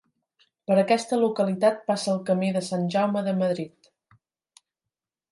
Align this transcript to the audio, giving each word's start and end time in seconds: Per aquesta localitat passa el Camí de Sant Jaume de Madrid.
Per 0.69 0.75
aquesta 0.83 1.17
localitat 1.23 1.83
passa 1.91 2.09
el 2.13 2.23
Camí 2.29 2.49
de 2.55 2.63
Sant 2.69 2.87
Jaume 2.95 3.23
de 3.27 3.35
Madrid. 3.43 3.91